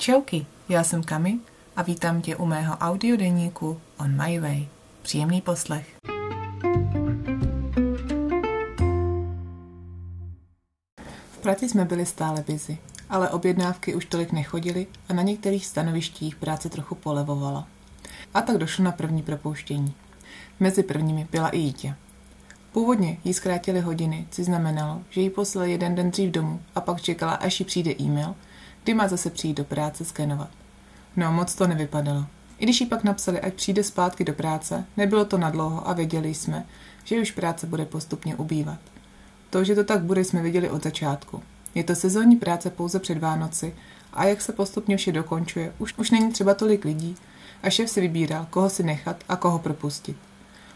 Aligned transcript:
Čauky, 0.00 0.46
já 0.68 0.84
jsem 0.84 1.02
Kami 1.02 1.38
a 1.76 1.82
vítám 1.82 2.22
tě 2.22 2.36
u 2.36 2.46
mého 2.46 2.76
audiodeníku 2.76 3.80
On 3.98 4.24
My 4.24 4.40
Way. 4.40 4.68
Příjemný 5.02 5.40
poslech. 5.40 5.96
V 11.32 11.38
práci 11.42 11.68
jsme 11.68 11.84
byli 11.84 12.06
stále 12.06 12.44
busy, 12.48 12.78
ale 13.10 13.30
objednávky 13.30 13.94
už 13.94 14.04
tolik 14.04 14.32
nechodily 14.32 14.86
a 15.08 15.12
na 15.12 15.22
některých 15.22 15.66
stanovištích 15.66 16.36
práce 16.36 16.68
trochu 16.68 16.94
polevovala. 16.94 17.66
A 18.34 18.42
tak 18.42 18.56
došlo 18.56 18.84
na 18.84 18.92
první 18.92 19.22
propouštění. 19.22 19.94
Mezi 20.60 20.82
prvními 20.82 21.28
byla 21.30 21.48
i 21.48 21.58
Jítě. 21.58 21.94
Původně 22.72 23.18
jí 23.24 23.34
zkrátili 23.34 23.80
hodiny, 23.80 24.26
což 24.30 24.44
znamenalo, 24.44 25.02
že 25.10 25.20
jí 25.20 25.30
poslali 25.30 25.70
jeden 25.70 25.94
den 25.94 26.10
dřív 26.10 26.30
domů 26.30 26.62
a 26.74 26.80
pak 26.80 27.00
čekala, 27.00 27.32
až 27.32 27.60
jí 27.60 27.66
přijde 27.66 27.94
e-mail, 28.00 28.34
kdy 28.84 28.94
má 28.94 29.08
zase 29.08 29.30
přijít 29.30 29.56
do 29.56 29.64
práce 29.64 30.04
skenovat. 30.04 30.50
No, 31.16 31.32
moc 31.32 31.54
to 31.54 31.66
nevypadalo. 31.66 32.26
I 32.58 32.64
když 32.64 32.80
jí 32.80 32.86
pak 32.86 33.04
napsali, 33.04 33.40
ať 33.40 33.54
přijde 33.54 33.84
zpátky 33.84 34.24
do 34.24 34.32
práce, 34.32 34.84
nebylo 34.96 35.24
to 35.24 35.38
nadlouho 35.38 35.88
a 35.88 35.92
věděli 35.92 36.34
jsme, 36.34 36.66
že 37.04 37.20
už 37.20 37.30
práce 37.30 37.66
bude 37.66 37.84
postupně 37.84 38.36
ubývat. 38.36 38.78
To, 39.50 39.64
že 39.64 39.74
to 39.74 39.84
tak 39.84 40.02
bude, 40.02 40.24
jsme 40.24 40.42
viděli 40.42 40.70
od 40.70 40.82
začátku. 40.82 41.42
Je 41.74 41.84
to 41.84 41.94
sezónní 41.94 42.36
práce 42.36 42.70
pouze 42.70 42.98
před 42.98 43.18
Vánoci 43.18 43.74
a 44.12 44.24
jak 44.24 44.40
se 44.40 44.52
postupně 44.52 44.96
vše 44.96 45.12
dokončuje, 45.12 45.72
už, 45.78 45.94
už 45.98 46.10
není 46.10 46.32
třeba 46.32 46.54
tolik 46.54 46.84
lidí 46.84 47.16
a 47.62 47.70
šéf 47.70 47.90
si 47.90 48.00
vybíral, 48.00 48.46
koho 48.50 48.70
si 48.70 48.82
nechat 48.82 49.24
a 49.28 49.36
koho 49.36 49.58
propustit. 49.58 50.16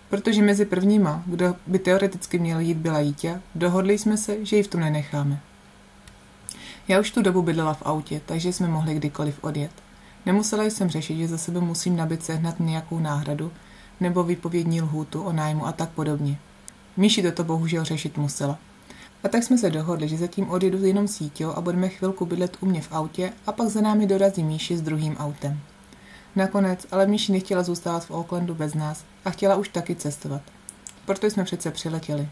Protože 0.08 0.42
mezi 0.42 0.64
prvníma, 0.64 1.22
kdo 1.26 1.56
by 1.66 1.78
teoreticky 1.78 2.38
měl 2.38 2.60
jít, 2.60 2.76
byla 2.76 3.00
Jítě, 3.00 3.40
dohodli 3.54 3.98
jsme 3.98 4.16
se, 4.16 4.44
že 4.44 4.56
ji 4.56 4.62
v 4.62 4.68
tom 4.68 4.80
nenecháme. 4.80 5.40
Já 6.88 7.00
už 7.00 7.10
tu 7.10 7.22
dobu 7.22 7.42
bydlela 7.42 7.74
v 7.74 7.82
autě, 7.82 8.20
takže 8.26 8.52
jsme 8.52 8.68
mohli 8.68 8.94
kdykoliv 8.94 9.44
odjet. 9.44 9.70
Nemusela 10.26 10.64
jsem 10.64 10.88
řešit, 10.88 11.16
že 11.16 11.28
za 11.28 11.38
sebe 11.38 11.60
musím 11.60 11.96
nabit 11.96 12.24
sehnat 12.24 12.60
nějakou 12.60 12.98
náhradu 12.98 13.52
nebo 14.00 14.22
výpovědní 14.22 14.82
lhůtu 14.82 15.22
o 15.22 15.32
nájmu 15.32 15.66
a 15.66 15.72
tak 15.72 15.88
podobně. 15.88 16.38
Míši 16.96 17.22
toto 17.22 17.44
bohužel 17.44 17.84
řešit 17.84 18.18
musela. 18.18 18.58
A 19.24 19.28
tak 19.28 19.42
jsme 19.42 19.58
se 19.58 19.70
dohodli, 19.70 20.08
že 20.08 20.16
zatím 20.16 20.50
odjedu 20.50 20.84
jenom 20.84 21.08
s 21.08 21.30
a 21.54 21.60
budeme 21.60 21.88
chvilku 21.88 22.26
bydlet 22.26 22.56
u 22.60 22.66
mě 22.66 22.80
v 22.80 22.92
autě 22.92 23.32
a 23.46 23.52
pak 23.52 23.68
za 23.68 23.80
námi 23.80 24.06
dorazí 24.06 24.42
Míši 24.42 24.76
s 24.76 24.82
druhým 24.82 25.16
autem. 25.16 25.60
Nakonec 26.36 26.86
ale 26.90 27.06
Míši 27.06 27.32
nechtěla 27.32 27.62
zůstávat 27.62 28.04
v 28.04 28.10
Aucklandu 28.10 28.54
bez 28.54 28.74
nás 28.74 29.04
a 29.24 29.30
chtěla 29.30 29.56
už 29.56 29.68
taky 29.68 29.96
cestovat. 29.96 30.42
Proto 31.06 31.26
jsme 31.26 31.44
přece 31.44 31.70
přiletěli. 31.70 32.28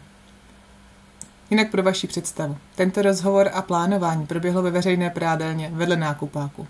Jinak 1.53 1.71
pro 1.71 1.83
vaši 1.83 2.07
představu. 2.07 2.57
Tento 2.75 3.01
rozhovor 3.01 3.49
a 3.53 3.61
plánování 3.61 4.25
proběhlo 4.25 4.61
ve 4.61 4.71
veřejné 4.71 5.09
prádelně 5.09 5.69
vedle 5.73 5.95
nákupáku. 5.95 6.67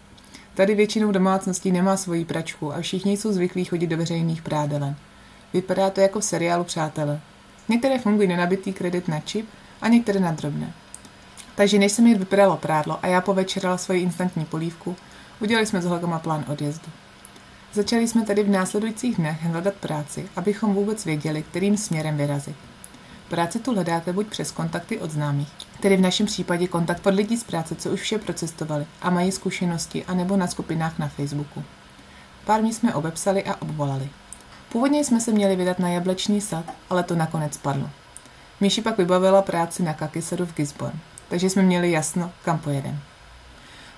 Tady 0.53 0.75
většinou 0.75 1.11
domácností 1.11 1.71
nemá 1.71 1.97
svoji 1.97 2.25
pračku 2.25 2.73
a 2.73 2.81
všichni 2.81 3.17
jsou 3.17 3.31
zvyklí 3.31 3.65
chodit 3.65 3.87
do 3.87 3.97
veřejných 3.97 4.41
prádelen. 4.41 4.95
Vypadá 5.53 5.89
to 5.89 6.01
jako 6.01 6.19
v 6.19 6.23
seriálu 6.23 6.63
Přátelé. 6.63 7.21
Některé 7.69 7.99
fungují 7.99 8.27
na 8.27 8.37
nabitý 8.37 8.73
kredit 8.73 9.07
na 9.07 9.19
čip 9.19 9.49
a 9.81 9.87
některé 9.87 10.19
na 10.19 10.31
drobné. 10.31 10.73
Takže 11.55 11.79
než 11.79 11.91
se 11.91 12.01
mi 12.01 12.15
vypadalo 12.15 12.57
prádlo 12.57 12.99
a 13.01 13.07
já 13.07 13.21
povečerala 13.21 13.77
svoji 13.77 14.01
instantní 14.01 14.45
polívku, 14.45 14.95
udělali 15.39 15.65
jsme 15.65 15.81
s 15.81 15.85
holkama 15.85 16.19
plán 16.19 16.45
odjezdu. 16.47 16.87
Začali 17.73 18.07
jsme 18.07 18.25
tedy 18.25 18.43
v 18.43 18.49
následujících 18.49 19.15
dnech 19.15 19.43
hledat 19.43 19.73
práci, 19.73 20.29
abychom 20.35 20.73
vůbec 20.73 21.05
věděli, 21.05 21.43
kterým 21.43 21.77
směrem 21.77 22.17
vyrazit. 22.17 22.55
Práci 23.33 23.59
tu 23.59 23.73
hledáte 23.73 24.13
buď 24.13 24.27
přes 24.27 24.51
kontakty 24.51 24.99
od 24.99 25.11
známých, 25.11 25.47
tedy 25.79 25.97
v 25.97 26.01
našem 26.01 26.25
případě 26.25 26.67
kontakt 26.67 27.07
od 27.07 27.13
lidí 27.13 27.37
z 27.37 27.43
práce, 27.43 27.75
co 27.75 27.89
už 27.89 28.01
vše 28.01 28.17
procestovali 28.17 28.85
a 29.01 29.09
mají 29.09 29.31
zkušenosti, 29.31 30.05
anebo 30.05 30.37
na 30.37 30.47
skupinách 30.47 30.99
na 30.99 31.07
Facebooku. 31.07 31.63
Pár 32.45 32.61
míst 32.61 32.77
jsme 32.77 32.93
obepsali 32.93 33.43
a 33.43 33.61
obvolali. 33.61 34.09
Původně 34.71 35.03
jsme 35.03 35.21
se 35.21 35.31
měli 35.31 35.55
vydat 35.55 35.79
na 35.79 35.89
jablečný 35.89 36.41
sad, 36.41 36.65
ale 36.89 37.03
to 37.03 37.15
nakonec 37.15 37.57
padlo. 37.57 37.89
Míši 38.61 38.81
pak 38.81 38.97
vybavila 38.97 39.41
práci 39.41 39.83
na 39.83 39.93
Kakisadu 39.93 40.45
v 40.45 40.55
Gisborne, 40.55 40.99
takže 41.29 41.49
jsme 41.49 41.61
měli 41.61 41.91
jasno, 41.91 42.31
kam 42.45 42.59
pojedeme. 42.59 42.99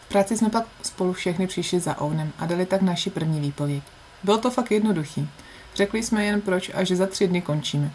V 0.05 0.09
práci 0.09 0.37
jsme 0.37 0.49
pak 0.49 0.65
spolu 0.81 1.13
všechny 1.13 1.47
přišli 1.47 1.79
za 1.79 2.01
ovnem 2.01 2.31
a 2.39 2.45
dali 2.45 2.65
tak 2.65 2.81
naši 2.81 3.09
první 3.09 3.39
výpověď. 3.39 3.83
Bylo 4.23 4.37
to 4.37 4.51
fakt 4.51 4.71
jednoduchý. 4.71 5.29
Řekli 5.75 6.03
jsme 6.03 6.25
jen 6.25 6.41
proč 6.41 6.71
a 6.73 6.83
že 6.83 6.95
za 6.95 7.07
tři 7.07 7.27
dny 7.27 7.41
končíme. 7.41 7.91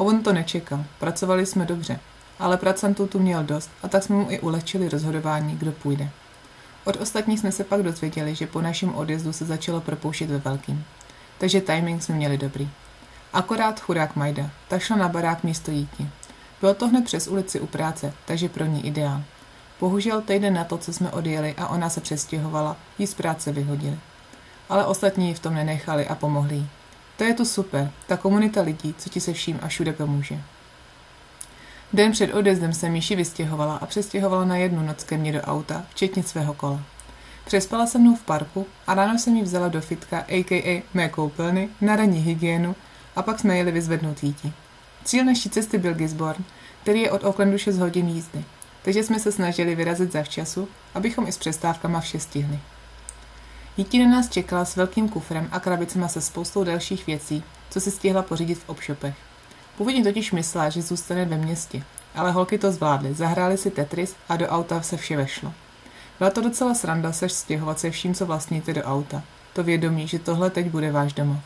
On 0.00 0.22
to 0.22 0.32
nečekal, 0.32 0.84
pracovali 0.98 1.46
jsme 1.46 1.66
dobře, 1.66 2.00
ale 2.38 2.56
pracantů 2.56 3.06
tu 3.06 3.18
měl 3.18 3.44
dost 3.44 3.70
a 3.82 3.88
tak 3.88 4.02
jsme 4.02 4.16
mu 4.16 4.30
i 4.30 4.40
ulehčili 4.40 4.88
rozhodování, 4.88 5.56
kdo 5.56 5.72
půjde. 5.72 6.08
Od 6.84 6.96
ostatních 6.96 7.40
jsme 7.40 7.52
se 7.52 7.64
pak 7.64 7.82
dozvěděli, 7.82 8.34
že 8.34 8.46
po 8.46 8.62
našem 8.62 8.94
odjezdu 8.94 9.32
se 9.32 9.44
začalo 9.44 9.80
propouštět 9.80 10.30
ve 10.30 10.38
velkým. 10.38 10.84
Takže 11.38 11.60
timing 11.60 12.02
jsme 12.02 12.14
měli 12.14 12.38
dobrý. 12.38 12.70
Akorát 13.32 13.80
chudák 13.80 14.16
Majda, 14.16 14.50
ta 14.68 14.78
šla 14.78 14.96
na 14.96 15.08
barák 15.08 15.44
místo 15.44 15.70
jíti. 15.70 16.08
Bylo 16.60 16.74
to 16.74 16.88
hned 16.88 17.04
přes 17.04 17.28
ulici 17.28 17.60
u 17.60 17.66
práce, 17.66 18.12
takže 18.26 18.48
pro 18.48 18.64
ní 18.64 18.86
ideál. 18.86 19.22
Bohužel 19.80 20.20
týden 20.20 20.54
na 20.54 20.64
to, 20.64 20.78
co 20.78 20.92
jsme 20.92 21.10
odjeli 21.10 21.54
a 21.58 21.68
ona 21.68 21.90
se 21.90 22.00
přestěhovala, 22.00 22.76
jí 22.98 23.06
z 23.06 23.14
práce 23.14 23.52
vyhodili. 23.52 23.98
Ale 24.68 24.86
ostatní 24.86 25.28
ji 25.28 25.34
v 25.34 25.40
tom 25.40 25.54
nenechali 25.54 26.08
a 26.08 26.14
pomohli 26.14 26.54
jí. 26.54 26.68
To 27.20 27.24
je 27.24 27.34
to 27.34 27.44
super, 27.44 27.90
ta 28.06 28.16
komunita 28.16 28.62
lidí, 28.62 28.94
co 28.98 29.10
ti 29.10 29.20
se 29.20 29.32
vším 29.32 29.58
a 29.62 29.68
všude 29.68 29.92
pomůže. 29.92 30.40
Den 31.92 32.12
před 32.12 32.34
odjezdem 32.34 32.72
se 32.72 32.88
Míši 32.88 33.16
vystěhovala 33.16 33.76
a 33.76 33.86
přestěhovala 33.86 34.44
na 34.44 34.56
jednu 34.56 34.82
noc 34.82 35.04
ke 35.04 35.16
mně 35.16 35.32
do 35.32 35.40
auta, 35.40 35.86
včetně 35.90 36.22
svého 36.22 36.54
kola. 36.54 36.82
Přespala 37.44 37.86
se 37.86 37.98
mnou 37.98 38.16
v 38.16 38.22
parku 38.22 38.66
a 38.86 38.94
ráno 38.94 39.18
jsem 39.18 39.36
ji 39.36 39.42
vzala 39.42 39.68
do 39.68 39.80
fitka, 39.80 40.18
a.k.a. 40.28 40.82
mé 40.94 41.08
koupelny, 41.08 41.68
na 41.80 41.96
ranní 41.96 42.18
hygienu 42.18 42.76
a 43.16 43.22
pak 43.22 43.38
jsme 43.38 43.56
jeli 43.56 43.72
vyzvednout 43.72 44.24
jíti. 44.24 44.52
Cíl 45.04 45.24
naší 45.24 45.50
cesty 45.50 45.78
byl 45.78 45.94
Gisborne, 45.94 46.44
který 46.82 47.00
je 47.00 47.10
od 47.10 47.24
Aucklandu 47.24 47.58
6 47.58 47.78
hodin 47.78 48.08
jízdy, 48.08 48.44
takže 48.82 49.02
jsme 49.02 49.18
se 49.18 49.32
snažili 49.32 49.74
vyrazit 49.74 50.12
zavčasu, 50.12 50.68
abychom 50.94 51.26
i 51.26 51.32
s 51.32 51.38
přestávkama 51.38 52.00
vše 52.00 52.20
stihli. 52.20 52.60
Jíti 53.76 54.04
na 54.04 54.10
nás 54.10 54.28
čekala 54.28 54.64
s 54.64 54.76
velkým 54.76 55.08
kufrem 55.08 55.48
a 55.52 55.60
krabicema 55.60 56.08
se 56.08 56.20
spoustou 56.20 56.64
dalších 56.64 57.06
věcí, 57.06 57.44
co 57.70 57.80
si 57.80 57.90
stihla 57.90 58.22
pořídit 58.22 58.54
v 58.54 58.68
obšopech. 58.68 59.14
Původně 59.76 60.04
totiž 60.04 60.32
myslela, 60.32 60.68
že 60.68 60.82
zůstane 60.82 61.24
ve 61.24 61.36
městě, 61.36 61.82
ale 62.14 62.32
holky 62.32 62.58
to 62.58 62.72
zvládly, 62.72 63.14
zahrály 63.14 63.58
si 63.58 63.70
Tetris 63.70 64.16
a 64.28 64.36
do 64.36 64.48
auta 64.48 64.82
se 64.82 64.96
vše 64.96 65.16
vešlo. 65.16 65.52
Byla 66.18 66.30
to 66.30 66.40
docela 66.40 66.74
sranda 66.74 67.12
se 67.12 67.28
stěhovat 67.28 67.80
se 67.80 67.90
vším, 67.90 68.14
co 68.14 68.26
vlastníte 68.26 68.72
do 68.72 68.82
auta. 68.82 69.22
To 69.52 69.64
vědomí, 69.64 70.08
že 70.08 70.18
tohle 70.18 70.50
teď 70.50 70.66
bude 70.66 70.92
váš 70.92 71.12
domov. 71.12 71.38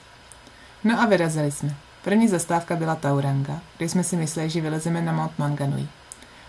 No 0.84 1.00
a 1.00 1.06
vyrazili 1.06 1.52
jsme. 1.52 1.76
První 2.04 2.28
zastávka 2.28 2.76
byla 2.76 2.94
Tauranga, 2.94 3.60
kde 3.76 3.88
jsme 3.88 4.04
si 4.04 4.16
mysleli, 4.16 4.50
že 4.50 4.60
vylezeme 4.60 5.02
na 5.02 5.12
Mount 5.12 5.38
Manganui. 5.38 5.88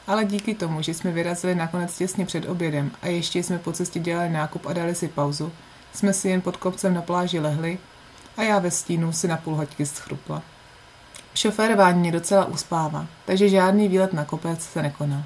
Ale 0.07 0.25
díky 0.25 0.55
tomu, 0.55 0.81
že 0.81 0.93
jsme 0.93 1.11
vyrazili 1.11 1.55
nakonec 1.55 1.97
těsně 1.97 2.25
před 2.25 2.49
obědem 2.49 2.91
a 3.01 3.07
ještě 3.07 3.43
jsme 3.43 3.59
po 3.59 3.71
cestě 3.71 3.99
dělali 3.99 4.29
nákup 4.29 4.65
a 4.65 4.73
dali 4.73 4.95
si 4.95 5.07
pauzu, 5.07 5.51
jsme 5.93 6.13
si 6.13 6.29
jen 6.29 6.41
pod 6.41 6.57
kopcem 6.57 6.93
na 6.93 7.01
pláži 7.01 7.39
lehli 7.39 7.77
a 8.37 8.41
já 8.41 8.59
ve 8.59 8.71
stínu 8.71 9.11
si 9.11 9.27
na 9.27 9.37
půl 9.37 9.55
hoďky 9.55 9.85
schrupla. 9.85 10.41
Šoférování 11.33 11.99
mě 11.99 12.11
docela 12.11 12.45
uspává, 12.45 13.05
takže 13.25 13.49
žádný 13.49 13.87
výlet 13.87 14.13
na 14.13 14.25
kopec 14.25 14.63
se 14.63 14.81
nekonal. 14.81 15.23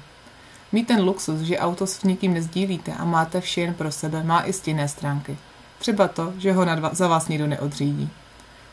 Mít 0.72 0.86
ten 0.86 1.02
luxus, 1.02 1.40
že 1.40 1.58
auto 1.58 1.86
s 1.86 2.02
nikým 2.02 2.34
nezdílíte 2.34 2.92
a 2.92 3.04
máte 3.04 3.40
vše 3.40 3.60
jen 3.60 3.74
pro 3.74 3.92
sebe, 3.92 4.22
má 4.22 4.44
i 4.44 4.52
stinné 4.52 4.88
stránky. 4.88 5.38
Třeba 5.78 6.08
to, 6.08 6.32
že 6.38 6.52
ho 6.52 6.64
dva, 6.64 6.90
za 6.92 7.08
vás 7.08 7.28
nikdo 7.28 7.46
neodřídí. 7.46 8.10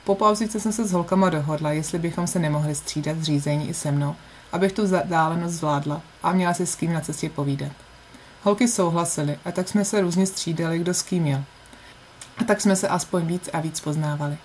Po 0.08 0.16
pauzice 0.16 0.60
jsem 0.60 0.72
se 0.72 0.88
s 0.88 0.92
holkama 0.92 1.30
dohodla, 1.30 1.72
jestli 1.72 2.00
bychom 2.00 2.28
se 2.28 2.40
nemohli 2.40 2.76
střídat 2.76 3.22
řízení 3.22 3.70
i 3.70 3.74
se 3.74 3.92
mnou, 3.92 4.16
abych 4.52 4.72
tu 4.72 4.84
vzdálenost 4.84 5.54
zvládla 5.54 6.02
a 6.24 6.32
měla 6.32 6.54
si 6.54 6.66
s 6.66 6.76
kým 6.76 6.94
na 6.94 7.02
cestě 7.02 7.30
povídat. 7.30 7.72
Holky 8.44 8.68
souhlasily 8.68 9.40
a 9.46 9.52
tak 9.52 9.68
jsme 9.68 9.86
se 9.86 10.02
různě 10.02 10.26
střídali, 10.28 10.80
kdo 10.80 10.94
s 10.94 11.02
kým 11.02 11.28
jel. 11.28 11.44
A 12.38 12.44
tak 12.44 12.62
jsme 12.62 12.76
se 12.76 12.88
aspoň 12.88 13.26
víc 13.26 13.50
a 13.54 13.60
víc 13.60 13.80
poznávali. 13.80 14.38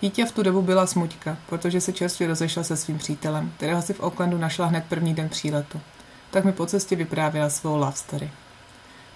Dítě 0.00 0.24
v 0.24 0.32
tu 0.32 0.42
dobu 0.42 0.62
byla 0.62 0.86
smuťka, 0.86 1.36
protože 1.48 1.80
se 1.80 1.92
čerstvě 1.92 2.28
rozešla 2.28 2.62
se 2.62 2.76
svým 2.76 2.98
přítelem, 2.98 3.52
kterého 3.56 3.82
si 3.82 3.92
v 3.92 4.00
Oaklandu 4.00 4.38
našla 4.38 4.66
hned 4.66 4.84
první 4.88 5.14
den 5.14 5.28
příletu. 5.28 5.80
Tak 6.30 6.44
mi 6.44 6.52
po 6.52 6.66
cestě 6.66 6.96
vyprávěla 6.96 7.50
svou 7.50 7.76
love 7.76 7.96
story. 7.96 8.30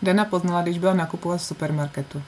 Dana 0.02 0.24
poznala, 0.24 0.62
když 0.62 0.78
byla 0.78 0.94
nakupovat 0.94 1.40
v 1.40 1.44
supermarketu. 1.44 2.22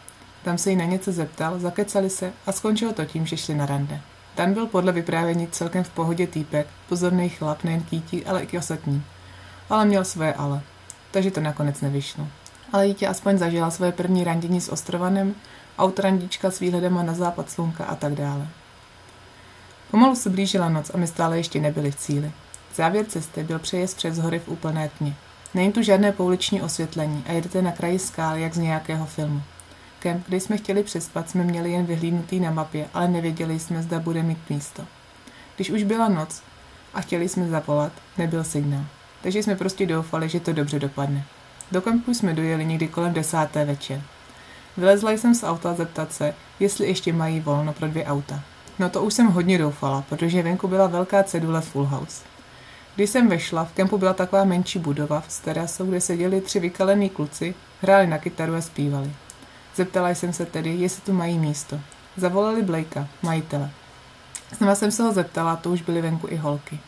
Tam 0.44 0.58
se 0.58 0.70
jí 0.70 0.76
na 0.76 0.84
něco 0.84 1.12
zeptal, 1.12 1.58
zakecali 1.58 2.10
se 2.10 2.32
a 2.46 2.52
skončilo 2.52 2.92
to 2.92 3.04
tím, 3.04 3.26
že 3.26 3.36
šli 3.36 3.54
na 3.54 3.66
rande. 3.66 4.00
Dan 4.36 4.54
byl 4.54 4.66
podle 4.66 4.92
vyprávění 4.92 5.48
celkem 5.48 5.84
v 5.84 5.90
pohodě 5.90 6.26
týpek, 6.26 6.66
pozorný 6.88 7.28
chlap 7.28 7.64
nejen 7.64 7.82
kýtí, 7.82 8.26
ale 8.26 8.42
i 8.42 8.58
ostatní. 8.58 9.02
Ale 9.70 9.84
měl 9.84 10.04
své 10.04 10.34
ale, 10.34 10.62
takže 11.10 11.30
to 11.30 11.40
nakonec 11.40 11.80
nevyšlo. 11.80 12.28
Ale 12.72 12.88
dítě 12.88 13.06
aspoň 13.06 13.38
zažila 13.38 13.70
svoje 13.70 13.92
první 13.92 14.24
randění 14.24 14.60
s 14.60 14.68
Ostrovanem, 14.68 15.34
autorandička 15.78 16.50
s 16.50 16.60
výhledem 16.60 17.06
na 17.06 17.14
západ 17.14 17.50
slunka 17.50 17.84
a 17.84 17.94
tak 17.94 18.14
dále. 18.14 18.48
Pomalu 19.90 20.14
se 20.14 20.30
blížila 20.30 20.68
noc 20.68 20.90
a 20.94 20.96
my 20.96 21.06
stále 21.06 21.36
ještě 21.36 21.60
nebyli 21.60 21.90
v 21.90 21.96
cíli. 21.96 22.32
Závěr 22.74 23.06
cesty 23.06 23.44
byl 23.44 23.58
přejezd 23.58 23.96
přes 23.96 24.18
hory 24.18 24.38
v 24.38 24.48
úplné 24.48 24.88
tmě. 24.98 25.14
Není 25.54 25.72
tu 25.72 25.82
žádné 25.82 26.12
pouliční 26.12 26.62
osvětlení 26.62 27.24
a 27.26 27.32
jedete 27.32 27.62
na 27.62 27.72
kraji 27.72 27.98
skály, 27.98 28.42
jak 28.42 28.54
z 28.54 28.58
nějakého 28.58 29.06
filmu. 29.06 29.42
Kemp, 30.00 30.26
kde 30.28 30.40
jsme 30.40 30.56
chtěli 30.56 30.82
přespat, 30.82 31.30
jsme 31.30 31.44
měli 31.44 31.72
jen 31.72 31.86
vyhlídnutý 31.86 32.40
na 32.40 32.50
mapě, 32.50 32.86
ale 32.94 33.08
nevěděli 33.08 33.58
jsme, 33.58 33.82
zda 33.82 34.00
bude 34.00 34.22
mít 34.22 34.50
místo. 34.50 34.82
Když 35.56 35.70
už 35.70 35.82
byla 35.82 36.08
noc 36.08 36.42
a 36.94 37.00
chtěli 37.00 37.28
jsme 37.28 37.48
zavolat, 37.48 37.92
nebyl 38.18 38.44
signál. 38.44 38.84
Takže 39.22 39.42
jsme 39.42 39.56
prostě 39.56 39.86
doufali, 39.86 40.28
že 40.28 40.40
to 40.40 40.52
dobře 40.52 40.78
dopadne. 40.78 41.24
Do 41.72 41.82
kempu 41.82 42.14
jsme 42.14 42.34
dojeli 42.34 42.64
někdy 42.64 42.88
kolem 42.88 43.12
desáté 43.12 43.64
večer. 43.64 44.02
Vylezla 44.76 45.10
jsem 45.12 45.34
z 45.34 45.44
auta 45.44 45.74
zeptat 45.74 46.12
se, 46.12 46.34
jestli 46.60 46.86
ještě 46.86 47.12
mají 47.12 47.40
volno 47.40 47.72
pro 47.72 47.88
dvě 47.88 48.04
auta. 48.04 48.40
No 48.78 48.90
to 48.90 49.02
už 49.02 49.14
jsem 49.14 49.26
hodně 49.26 49.58
doufala, 49.58 50.04
protože 50.08 50.42
venku 50.42 50.68
byla 50.68 50.86
velká 50.86 51.22
cedule 51.22 51.60
Full 51.60 51.84
House. 51.84 52.24
Když 52.94 53.10
jsem 53.10 53.28
vešla, 53.28 53.64
v 53.64 53.72
kempu 53.72 53.98
byla 53.98 54.12
taková 54.12 54.44
menší 54.44 54.78
budova 54.78 55.24
s 55.28 55.40
terasou, 55.40 55.86
kde 55.86 56.00
seděli 56.00 56.40
tři 56.40 56.60
vykalení 56.60 57.10
kluci, 57.10 57.54
hráli 57.82 58.06
na 58.06 58.18
kytaru 58.18 58.54
a 58.54 58.60
zpívali. 58.60 59.12
Zeptala 59.76 60.10
jsem 60.10 60.32
se 60.32 60.46
tedy, 60.46 60.70
jestli 60.74 61.02
tu 61.02 61.12
mají 61.12 61.38
místo. 61.38 61.80
Zavolali 62.16 62.62
Blakea, 62.62 63.06
majitele. 63.22 63.70
Znova 64.58 64.74
jsem 64.74 64.90
se 64.90 65.02
ho 65.02 65.12
zeptala, 65.12 65.56
to 65.56 65.70
už 65.70 65.82
byly 65.82 66.02
venku 66.02 66.28
i 66.30 66.36
holky. 66.36 66.78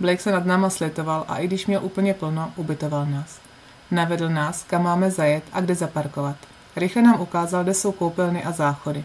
Blake 0.00 0.22
se 0.22 0.32
nad 0.32 0.46
náma 0.46 0.70
slitoval 0.70 1.24
a 1.28 1.36
i 1.36 1.46
když 1.46 1.66
měl 1.66 1.84
úplně 1.84 2.14
plno, 2.14 2.52
ubytoval 2.56 3.06
nás. 3.06 3.40
Navedl 3.90 4.28
nás, 4.28 4.64
kam 4.64 4.82
máme 4.82 5.10
zajet 5.10 5.44
a 5.52 5.60
kde 5.60 5.74
zaparkovat. 5.74 6.36
Rychle 6.76 7.02
nám 7.02 7.20
ukázal, 7.20 7.62
kde 7.62 7.74
jsou 7.74 7.92
koupelny 7.92 8.44
a 8.44 8.52
záchody. 8.52 9.04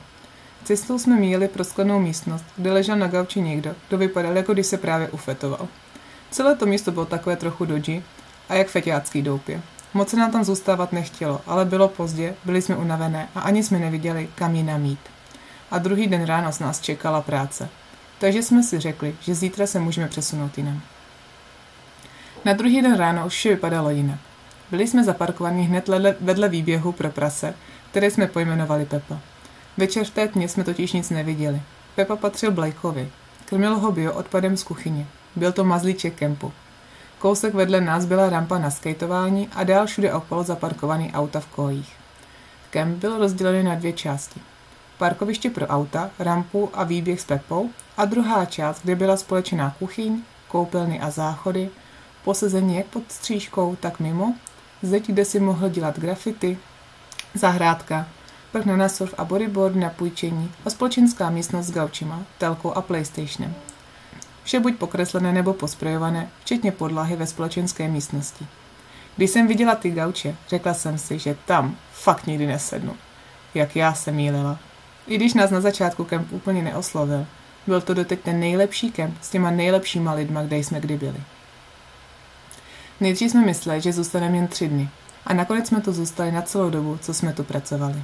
Cestou 0.63 0.99
jsme 0.99 1.15
míjeli 1.15 1.47
prosklenou 1.47 1.99
místnost, 1.99 2.45
kde 2.57 2.71
ležel 2.71 2.95
na 2.95 3.07
gauči 3.07 3.41
někdo, 3.41 3.75
kdo 3.87 3.97
vypadal, 3.97 4.37
jako 4.37 4.53
když 4.53 4.67
se 4.67 4.77
právě 4.77 5.09
ufetoval. 5.09 5.67
Celé 6.31 6.55
to 6.55 6.65
místo 6.65 6.91
bylo 6.91 7.05
takové 7.05 7.35
trochu 7.35 7.65
dodži 7.65 8.03
a 8.49 8.53
jak 8.53 8.67
feťácký 8.67 9.21
doupě. 9.21 9.61
Moc 9.94 10.10
se 10.10 10.18
nám 10.18 10.31
tam 10.31 10.44
zůstávat 10.44 10.92
nechtělo, 10.92 11.42
ale 11.48 11.66
bylo 11.66 11.88
pozdě, 11.88 12.36
byli 12.45 12.62
jsme 12.62 12.75
unavené 12.75 13.28
a 13.36 13.39
ani 13.39 13.63
jsme 13.63 13.80
neviděli, 13.80 14.30
kam 14.36 14.56
jinam 14.56 14.81
mít. 14.81 15.00
A 15.72 15.78
druhý 15.78 16.07
den 16.07 16.25
ráno 16.25 16.51
z 16.51 16.60
nás 16.60 16.81
čekala 16.81 17.22
práce. 17.22 17.69
Takže 18.19 18.44
jsme 18.44 18.63
si 18.63 18.80
řekli, 18.80 19.16
že 19.22 19.36
zítra 19.36 19.68
se 19.68 19.80
můžeme 19.80 20.07
přesunout 20.07 20.57
jinam. 20.57 20.81
Na 22.45 22.54
druhý 22.54 22.81
den 22.81 22.98
ráno 22.98 23.25
už 23.28 23.34
vše 23.34 23.50
vypadalo 23.50 23.89
jinak. 23.89 24.19
Byli 24.72 24.88
jsme 24.88 25.04
zaparkovaní 25.04 25.63
hned 25.63 25.89
vedle 26.22 26.50
výběhu 26.50 26.92
pro 26.92 27.10
prase, 27.10 27.54
které 27.92 28.12
jsme 28.12 28.28
pojmenovali 28.28 28.86
Pepa. 28.86 29.19
Večer 29.78 30.06
v 30.06 30.10
té 30.10 30.28
tmě 30.28 30.50
jsme 30.50 30.63
totiž 30.63 30.94
nic 30.94 31.10
neviděli. 31.10 31.62
Pepa 31.95 32.16
patřil 32.16 32.51
Blakeovi. 32.51 33.10
Krmil 33.45 33.80
ho 33.80 33.92
bio 33.92 34.13
odpadem 34.13 34.57
z 34.57 34.63
kuchyně. 34.63 35.07
Byl 35.36 35.51
to 35.51 35.63
mazlíček 35.63 36.16
kempu. 36.16 36.54
Kousek 37.19 37.53
vedle 37.53 37.81
nás 37.81 38.05
byla 38.05 38.29
rampa 38.29 38.57
na 38.57 38.71
skateování 38.71 39.49
a 39.55 39.63
dál 39.63 39.85
všude 39.85 40.13
okolo 40.13 40.43
zaparkovaný 40.43 41.13
auta 41.13 41.39
v 41.39 41.47
kojích. 41.47 41.93
Kemp 42.69 42.97
byl 42.97 43.17
rozdělený 43.17 43.63
na 43.63 43.75
dvě 43.75 43.93
části. 43.93 44.39
Parkoviště 44.97 45.49
pro 45.49 45.67
auta, 45.67 46.09
rampu 46.19 46.69
a 46.73 46.83
výběh 46.83 47.21
s 47.21 47.25
Pepou 47.25 47.69
a 47.97 48.05
druhá 48.05 48.45
část, 48.45 48.81
kde 48.83 48.95
byla 48.95 49.17
společná 49.17 49.75
kuchyň, 49.79 50.23
koupelny 50.47 50.99
a 50.99 51.09
záchody, 51.09 51.69
posezení 52.23 52.75
jak 52.75 52.85
pod 52.85 53.11
střížkou, 53.11 53.75
tak 53.75 53.99
mimo, 53.99 54.35
zeď, 54.81 55.07
kde 55.07 55.25
si 55.25 55.39
mohl 55.39 55.69
dělat 55.69 55.99
grafity, 55.99 56.57
zahrádka, 57.33 58.07
pak 58.51 58.65
na 58.65 58.89
surf 58.89 59.13
a 59.17 59.25
bodyboard 59.25 59.75
na 59.75 59.89
půjčení 59.89 60.51
a 60.65 60.69
společenská 60.69 61.29
místnost 61.29 61.65
s 61.65 61.71
gaučima, 61.71 62.23
telkou 62.37 62.71
a 62.71 62.81
playstationem. 62.81 63.55
Vše 64.47 64.59
buď 64.59 64.75
pokreslené 64.75 65.33
nebo 65.33 65.53
posprejované, 65.53 66.29
včetně 66.41 66.71
podlahy 66.71 67.15
ve 67.15 67.27
společenské 67.27 67.88
místnosti. 67.88 68.47
Když 69.15 69.29
jsem 69.29 69.47
viděla 69.47 69.75
ty 69.75 69.91
gauče, 69.91 70.35
řekla 70.49 70.73
jsem 70.73 70.97
si, 70.97 71.19
že 71.19 71.38
tam 71.45 71.75
fakt 71.94 72.27
nikdy 72.27 72.47
nesednu. 72.47 72.95
Jak 73.53 73.75
já 73.75 73.94
se 73.94 74.11
mýlila. 74.11 74.59
I 75.07 75.15
když 75.15 75.33
nás 75.33 75.51
na 75.51 75.61
začátku 75.61 76.03
kemp 76.03 76.31
úplně 76.31 76.61
neoslovil, 76.61 77.25
byl 77.67 77.81
to 77.81 77.94
doteď 77.94 78.21
ten 78.21 78.39
nejlepší 78.39 78.91
kemp 78.91 79.15
s 79.21 79.29
těma 79.29 79.51
nejlepšíma 79.51 80.13
lidma, 80.13 80.44
kde 80.44 80.57
jsme 80.57 80.79
kdy 80.79 80.97
byli. 80.97 81.23
Nejdřív 83.00 83.31
jsme 83.31 83.45
mysleli, 83.45 83.81
že 83.81 83.93
zůstaneme 83.93 84.38
jen 84.38 84.47
tři 84.47 84.67
dny 84.67 84.89
a 85.25 85.33
nakonec 85.33 85.67
jsme 85.67 85.81
tu 85.81 85.93
zůstali 85.93 86.31
na 86.31 86.41
celou 86.41 86.69
dobu, 86.69 86.97
co 87.01 87.13
jsme 87.13 87.33
tu 87.33 87.43
pracovali. 87.43 88.03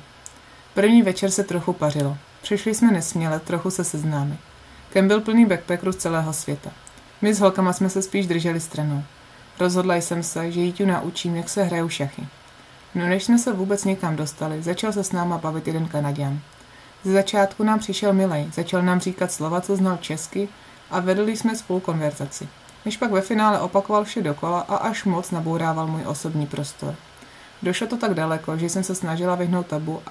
První 0.73 1.01
večer 1.01 1.31
se 1.31 1.43
trochu 1.43 1.73
pařilo. 1.73 2.17
Přišli 2.41 2.75
jsme 2.75 2.91
nesměle 2.91 3.39
trochu 3.39 3.69
se 3.69 3.83
seznámit. 3.83 4.39
Kem 4.93 5.07
byl 5.07 5.21
plný 5.21 5.45
backpackerů 5.45 5.91
z 5.91 5.95
celého 5.95 6.33
světa. 6.33 6.69
My 7.21 7.33
s 7.33 7.39
holkama 7.39 7.73
jsme 7.73 7.89
se 7.89 8.01
spíš 8.01 8.27
drželi 8.27 8.59
stranou. 8.59 9.03
Rozhodla 9.59 9.95
jsem 9.95 10.23
se, 10.23 10.51
že 10.51 10.59
jí 10.59 10.73
tu 10.73 10.85
naučím, 10.85 11.35
jak 11.35 11.49
se 11.49 11.63
hrajou 11.63 11.89
šachy. 11.89 12.27
No 12.95 13.07
než 13.07 13.23
jsme 13.23 13.39
se 13.39 13.53
vůbec 13.53 13.85
někam 13.85 14.15
dostali, 14.15 14.63
začal 14.63 14.91
se 14.93 15.03
s 15.03 15.11
náma 15.11 15.37
bavit 15.37 15.67
jeden 15.67 15.87
Kanaděn. 15.87 16.39
Ze 17.03 17.11
začátku 17.11 17.63
nám 17.63 17.79
přišel 17.79 18.13
milej, 18.13 18.49
začal 18.53 18.81
nám 18.81 18.99
říkat 18.99 19.31
slova, 19.31 19.61
co 19.61 19.75
znal 19.75 19.97
česky 19.97 20.49
a 20.91 20.99
vedli 20.99 21.37
jsme 21.37 21.55
spolu 21.55 21.79
konverzaci. 21.79 22.47
Než 22.85 22.97
pak 22.97 23.11
ve 23.11 23.21
finále 23.21 23.59
opakoval 23.59 24.03
vše 24.03 24.21
dokola 24.21 24.59
a 24.59 24.75
až 24.75 25.03
moc 25.05 25.31
nabourával 25.31 25.87
můj 25.87 26.01
osobní 26.05 26.47
prostor. 26.47 26.95
Došlo 27.61 27.87
to 27.87 27.97
tak 27.97 28.13
daleko, 28.13 28.57
že 28.57 28.69
jsem 28.69 28.83
se 28.83 28.95
snažila 28.95 29.35
vyhnout 29.35 29.67
tabu 29.67 30.01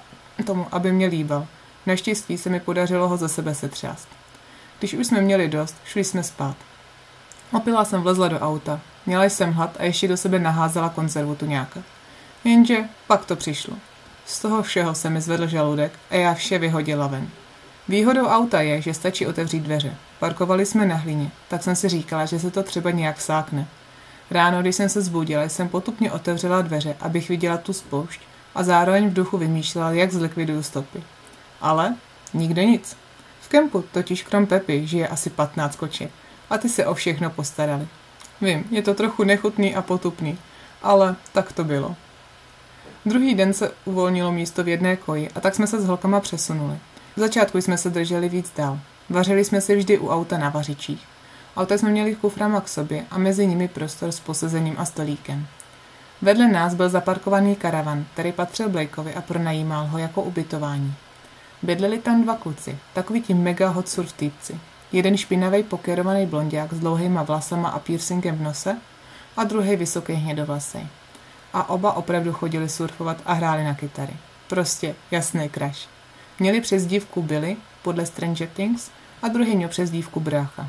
tomu, 0.46 0.66
aby 0.72 0.92
mě 0.92 1.06
líbal. 1.06 1.46
Naštěstí 1.86 2.38
se 2.38 2.50
mi 2.50 2.60
podařilo 2.60 3.08
ho 3.08 3.16
ze 3.16 3.28
sebe 3.28 3.54
setřást. 3.54 4.21
Když 4.82 4.94
už 4.94 5.06
jsme 5.06 5.20
měli 5.20 5.48
dost, 5.48 5.76
šli 5.84 6.04
jsme 6.04 6.22
spát. 6.22 6.56
Opila 7.52 7.84
jsem 7.84 8.02
vlezla 8.02 8.28
do 8.28 8.40
auta. 8.40 8.80
Měla 9.06 9.24
jsem 9.24 9.52
hlad 9.52 9.76
a 9.78 9.84
ještě 9.84 10.08
do 10.08 10.16
sebe 10.16 10.38
naházela 10.38 10.88
konzervu 10.88 11.36
nějaká. 11.42 11.80
Jenže 12.44 12.84
pak 13.06 13.24
to 13.24 13.36
přišlo. 13.36 13.76
Z 14.26 14.40
toho 14.40 14.62
všeho 14.62 14.94
se 14.94 15.10
mi 15.10 15.20
zvedl 15.20 15.46
žaludek 15.46 15.92
a 16.10 16.14
já 16.14 16.34
vše 16.34 16.58
vyhodila 16.58 17.06
ven. 17.06 17.28
Výhodou 17.88 18.26
auta 18.26 18.60
je, 18.60 18.82
že 18.82 18.94
stačí 18.94 19.26
otevřít 19.26 19.60
dveře. 19.60 19.94
Parkovali 20.18 20.66
jsme 20.66 20.86
na 20.86 20.96
hlíně, 20.96 21.30
tak 21.48 21.62
jsem 21.62 21.76
si 21.76 21.88
říkala, 21.88 22.26
že 22.26 22.38
se 22.38 22.50
to 22.50 22.62
třeba 22.62 22.90
nějak 22.90 23.20
sákne. 23.20 23.66
Ráno, 24.30 24.60
když 24.60 24.76
jsem 24.76 24.88
se 24.88 25.02
zbudila, 25.02 25.42
jsem 25.42 25.68
potupně 25.68 26.12
otevřela 26.12 26.62
dveře, 26.62 26.96
abych 27.00 27.28
viděla 27.28 27.56
tu 27.56 27.72
spoušť 27.72 28.20
a 28.54 28.62
zároveň 28.62 29.08
v 29.08 29.14
duchu 29.14 29.38
vymýšlela, 29.38 29.90
jak 29.90 30.12
zlikviduju 30.12 30.62
stopy. 30.62 31.02
Ale 31.60 31.94
nikde 32.34 32.64
nic. 32.64 33.01
Kempu 33.52 33.84
totiž 33.92 34.22
krom 34.22 34.46
Pepy 34.46 34.86
žije 34.86 35.08
asi 35.08 35.30
15 35.30 35.76
koček 35.76 36.10
a 36.50 36.58
ty 36.58 36.68
se 36.68 36.86
o 36.86 36.94
všechno 36.94 37.30
postarali. 37.30 37.88
Vím, 38.40 38.64
je 38.70 38.82
to 38.82 38.94
trochu 38.94 39.24
nechutný 39.24 39.74
a 39.74 39.82
potupný, 39.82 40.38
ale 40.82 41.16
tak 41.32 41.52
to 41.52 41.64
bylo. 41.64 41.96
Druhý 43.06 43.34
den 43.34 43.52
se 43.52 43.72
uvolnilo 43.84 44.32
místo 44.32 44.64
v 44.64 44.68
jedné 44.68 44.96
koji 44.96 45.30
a 45.30 45.40
tak 45.40 45.54
jsme 45.54 45.66
se 45.66 45.80
s 45.80 45.86
holkama 45.86 46.20
přesunuli. 46.20 46.78
V 47.16 47.20
začátku 47.20 47.58
jsme 47.58 47.78
se 47.78 47.90
drželi 47.90 48.28
víc 48.28 48.52
dál. 48.56 48.78
Vařili 49.10 49.44
jsme 49.44 49.60
si 49.60 49.76
vždy 49.76 49.98
u 49.98 50.08
auta 50.08 50.38
na 50.38 50.50
vařičích. 50.50 51.06
Auta 51.56 51.78
jsme 51.78 51.90
měli 51.90 52.14
kuframa 52.14 52.60
k 52.60 52.68
sobě 52.68 53.04
a 53.10 53.18
mezi 53.18 53.46
nimi 53.46 53.68
prostor 53.68 54.12
s 54.12 54.20
posezením 54.20 54.74
a 54.78 54.84
stolíkem. 54.84 55.46
Vedle 56.22 56.48
nás 56.48 56.74
byl 56.74 56.88
zaparkovaný 56.88 57.56
karavan, 57.56 58.04
který 58.12 58.32
patřil 58.32 58.68
Blakeovi 58.68 59.14
a 59.14 59.22
pronajímal 59.22 59.86
ho 59.86 59.98
jako 59.98 60.22
ubytování. 60.22 60.94
Bydleli 61.62 61.98
tam 61.98 62.22
dva 62.22 62.36
kluci, 62.36 62.78
takový 62.92 63.22
ti 63.22 63.34
mega 63.34 63.68
hot 63.68 63.88
surf 63.88 64.12
týpci. 64.12 64.60
Jeden 64.92 65.16
špinavý 65.16 65.62
pokerovaný 65.62 66.26
blondiák 66.26 66.72
s 66.72 66.80
dlouhýma 66.80 67.22
vlasama 67.22 67.68
a 67.68 67.78
piercingem 67.78 68.38
v 68.38 68.42
nose 68.42 68.76
a 69.36 69.44
druhý 69.44 69.76
vysoký 69.76 70.12
hnědovlasý. 70.12 70.78
A 71.52 71.68
oba 71.68 71.92
opravdu 71.92 72.32
chodili 72.32 72.68
surfovat 72.68 73.16
a 73.26 73.32
hráli 73.32 73.64
na 73.64 73.74
kytary. 73.74 74.12
Prostě 74.48 74.94
jasný 75.10 75.50
crash. 75.54 75.88
Měli 76.38 76.60
přezdívku 76.60 77.22
Billy, 77.22 77.56
podle 77.82 78.06
Stranger 78.06 78.48
Things, 78.48 78.90
a 79.22 79.28
druhý 79.28 79.56
měl 79.56 79.68
přezdívku 79.68 80.20
Brácha. 80.20 80.68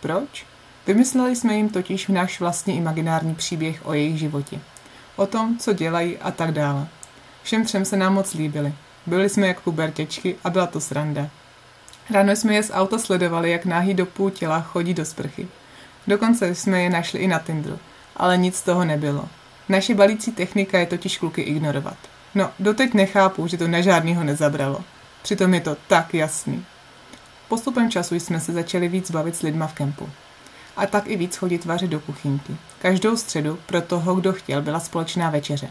Proč? 0.00 0.46
Vymysleli 0.86 1.36
jsme 1.36 1.56
jim 1.56 1.68
totiž 1.68 2.08
náš 2.08 2.40
vlastní 2.40 2.76
imaginární 2.76 3.34
příběh 3.34 3.86
o 3.86 3.94
jejich 3.94 4.18
životě. 4.18 4.60
O 5.16 5.26
tom, 5.26 5.58
co 5.58 5.72
dělají 5.72 6.18
a 6.18 6.30
tak 6.30 6.52
dále. 6.52 6.86
Všem 7.42 7.64
třem 7.64 7.84
se 7.84 7.96
nám 7.96 8.14
moc 8.14 8.34
líbili. 8.34 8.74
Byli 9.06 9.28
jsme 9.28 9.46
jak 9.46 9.60
pubertěčky 9.60 10.36
a 10.44 10.50
byla 10.50 10.66
to 10.66 10.80
sranda. 10.80 11.28
Ráno 12.10 12.36
jsme 12.36 12.54
je 12.54 12.62
z 12.62 12.70
auta 12.74 12.98
sledovali, 12.98 13.50
jak 13.50 13.64
náhý 13.64 13.94
do 13.94 14.06
půl 14.06 14.30
těla 14.30 14.60
chodí 14.60 14.94
do 14.94 15.04
sprchy. 15.04 15.48
Dokonce 16.06 16.54
jsme 16.54 16.82
je 16.82 16.90
našli 16.90 17.18
i 17.20 17.26
na 17.26 17.38
Tinderu, 17.38 17.78
ale 18.16 18.38
nic 18.38 18.56
z 18.56 18.62
toho 18.62 18.84
nebylo. 18.84 19.28
Naše 19.68 19.94
balící 19.94 20.32
technika 20.32 20.78
je 20.78 20.86
totiž 20.86 21.18
kluky 21.18 21.42
ignorovat. 21.42 21.96
No, 22.34 22.50
doteď 22.58 22.94
nechápu, 22.94 23.46
že 23.46 23.56
to 23.56 23.68
na 23.68 23.80
žádnýho 23.80 24.24
nezabralo. 24.24 24.80
Přitom 25.22 25.54
je 25.54 25.60
to 25.60 25.76
tak 25.86 26.14
jasný. 26.14 26.64
Postupem 27.48 27.90
času 27.90 28.14
jsme 28.14 28.40
se 28.40 28.52
začali 28.52 28.88
víc 28.88 29.10
bavit 29.10 29.36
s 29.36 29.42
lidma 29.42 29.66
v 29.66 29.72
kempu. 29.72 30.08
A 30.76 30.86
tak 30.86 31.06
i 31.06 31.16
víc 31.16 31.36
chodit 31.36 31.64
vařit 31.64 31.90
do 31.90 32.00
kuchynky. 32.00 32.56
Každou 32.78 33.16
středu 33.16 33.58
pro 33.66 33.80
toho, 33.80 34.14
kdo 34.14 34.32
chtěl, 34.32 34.62
byla 34.62 34.80
společná 34.80 35.30
večeře. 35.30 35.70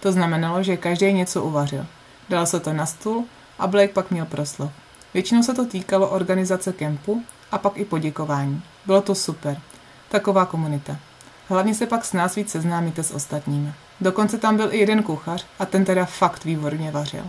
To 0.00 0.12
znamenalo, 0.12 0.62
že 0.62 0.76
každý 0.76 1.12
něco 1.12 1.42
uvařil. 1.42 1.86
Dal 2.30 2.46
se 2.46 2.60
to 2.60 2.72
na 2.72 2.86
stůl 2.86 3.24
a 3.58 3.66
Blake 3.66 3.92
pak 3.92 4.10
měl 4.10 4.26
proslov. 4.26 4.70
Většinou 5.14 5.42
se 5.42 5.54
to 5.54 5.66
týkalo 5.66 6.08
organizace 6.08 6.72
kempu 6.72 7.24
a 7.52 7.58
pak 7.58 7.76
i 7.76 7.84
poděkování. 7.84 8.62
Bylo 8.86 9.00
to 9.00 9.14
super. 9.14 9.60
Taková 10.08 10.46
komunita. 10.46 10.96
Hlavně 11.48 11.74
se 11.74 11.86
pak 11.86 12.04
s 12.04 12.12
nás 12.12 12.34
víc 12.34 12.50
seznámíte 12.50 13.02
s 13.02 13.10
ostatními. 13.10 13.72
Dokonce 14.00 14.38
tam 14.38 14.56
byl 14.56 14.74
i 14.74 14.78
jeden 14.78 15.02
kuchař 15.02 15.46
a 15.58 15.66
ten 15.66 15.84
teda 15.84 16.04
fakt 16.04 16.44
výborně 16.44 16.90
vařil. 16.90 17.24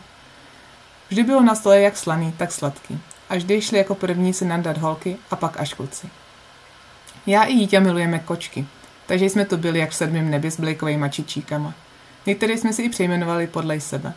Vždy 1.09 1.23
bylo 1.23 1.41
na 1.41 1.55
stole 1.55 1.81
jak 1.81 1.97
slaný, 1.97 2.31
tak 2.31 2.51
sladký. 2.51 2.99
A 3.29 3.35
vždy 3.35 3.61
šli 3.61 3.77
jako 3.77 3.95
první 3.95 4.33
si 4.33 4.45
nandat 4.45 4.77
holky 4.77 5.17
a 5.31 5.35
pak 5.35 5.59
až 5.59 5.73
kluci. 5.73 6.09
Já 7.27 7.43
i 7.43 7.53
dítě 7.55 7.79
milujeme 7.79 8.19
kočky, 8.19 8.67
takže 9.05 9.25
jsme 9.25 9.45
tu 9.45 9.57
byli 9.57 9.79
jak 9.79 9.89
v 9.89 9.95
sedmém 9.95 10.31
nebi 10.31 10.51
s 10.51 10.59
blejkovými 10.59 11.09
čičíkama. 11.09 11.73
Některé 12.25 12.53
jsme 12.53 12.73
si 12.73 12.81
i 12.81 12.89
přejmenovali 12.89 13.47
podle 13.47 13.79
sebe. 13.79 14.13